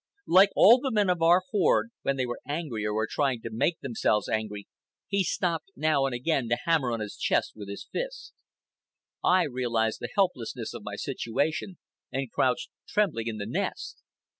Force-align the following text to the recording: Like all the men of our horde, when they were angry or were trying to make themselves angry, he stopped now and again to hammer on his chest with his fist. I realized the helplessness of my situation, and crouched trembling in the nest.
Like 0.25 0.49
all 0.55 0.79
the 0.79 0.89
men 0.89 1.11
of 1.11 1.21
our 1.21 1.43
horde, 1.51 1.91
when 2.01 2.17
they 2.17 2.25
were 2.25 2.39
angry 2.47 2.83
or 2.87 2.91
were 2.95 3.07
trying 3.07 3.39
to 3.41 3.51
make 3.53 3.81
themselves 3.81 4.27
angry, 4.27 4.67
he 5.07 5.23
stopped 5.23 5.69
now 5.75 6.07
and 6.07 6.15
again 6.15 6.49
to 6.49 6.57
hammer 6.65 6.91
on 6.91 7.01
his 7.01 7.15
chest 7.15 7.53
with 7.55 7.69
his 7.69 7.87
fist. 7.93 8.33
I 9.23 9.43
realized 9.43 9.99
the 9.99 10.09
helplessness 10.15 10.73
of 10.73 10.81
my 10.83 10.95
situation, 10.95 11.77
and 12.11 12.31
crouched 12.31 12.71
trembling 12.87 13.27
in 13.27 13.37
the 13.37 13.45
nest. 13.45 14.01